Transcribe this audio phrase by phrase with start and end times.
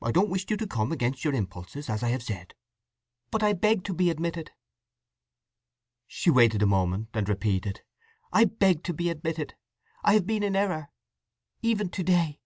[0.00, 2.54] I don't wish you to come against your impulses, as I have said."
[3.30, 4.52] "But I beg to be admitted."
[6.06, 7.82] She waited a moment, and repeated,
[8.32, 9.52] "I beg to be admitted!
[10.02, 12.40] I have been in error—even to day.